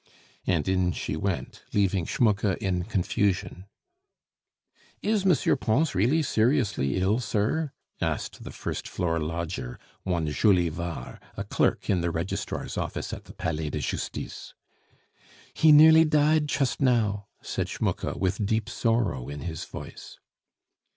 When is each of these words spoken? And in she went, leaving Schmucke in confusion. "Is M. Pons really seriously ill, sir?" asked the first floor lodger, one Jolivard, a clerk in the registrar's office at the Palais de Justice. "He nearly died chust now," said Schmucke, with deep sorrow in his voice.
And 0.47 0.67
in 0.67 0.93
she 0.93 1.15
went, 1.15 1.61
leaving 1.73 2.05
Schmucke 2.05 2.57
in 2.57 2.85
confusion. 2.85 3.65
"Is 5.03 5.23
M. 5.27 5.57
Pons 5.59 5.93
really 5.93 6.23
seriously 6.23 6.95
ill, 6.97 7.19
sir?" 7.19 7.71
asked 8.01 8.43
the 8.43 8.49
first 8.49 8.87
floor 8.87 9.19
lodger, 9.19 9.77
one 10.01 10.25
Jolivard, 10.25 11.19
a 11.37 11.43
clerk 11.43 11.87
in 11.87 12.01
the 12.01 12.09
registrar's 12.09 12.79
office 12.79 13.13
at 13.13 13.25
the 13.25 13.33
Palais 13.35 13.69
de 13.69 13.79
Justice. 13.79 14.55
"He 15.53 15.71
nearly 15.71 16.05
died 16.05 16.49
chust 16.49 16.81
now," 16.81 17.27
said 17.43 17.69
Schmucke, 17.69 18.15
with 18.15 18.43
deep 18.43 18.69
sorrow 18.69 19.29
in 19.29 19.41
his 19.41 19.65
voice. 19.65 20.17